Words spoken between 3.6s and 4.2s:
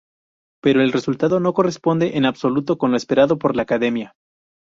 Academia.